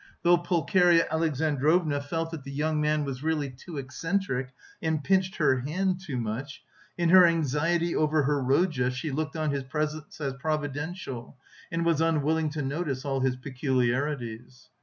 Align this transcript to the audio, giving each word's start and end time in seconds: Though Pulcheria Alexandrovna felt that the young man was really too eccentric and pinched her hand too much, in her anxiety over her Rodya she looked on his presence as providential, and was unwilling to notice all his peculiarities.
Though 0.23 0.39
Pulcheria 0.39 1.05
Alexandrovna 1.11 2.01
felt 2.01 2.31
that 2.31 2.43
the 2.43 2.49
young 2.51 2.81
man 2.81 3.03
was 3.03 3.21
really 3.21 3.51
too 3.51 3.77
eccentric 3.77 4.51
and 4.81 5.03
pinched 5.03 5.35
her 5.35 5.59
hand 5.59 5.99
too 6.03 6.17
much, 6.17 6.63
in 6.97 7.09
her 7.09 7.23
anxiety 7.23 7.95
over 7.95 8.23
her 8.23 8.41
Rodya 8.41 8.89
she 8.89 9.11
looked 9.11 9.35
on 9.35 9.51
his 9.51 9.63
presence 9.63 10.19
as 10.19 10.33
providential, 10.39 11.37
and 11.71 11.85
was 11.85 12.01
unwilling 12.01 12.49
to 12.49 12.63
notice 12.63 13.05
all 13.05 13.19
his 13.19 13.35
peculiarities. 13.35 14.71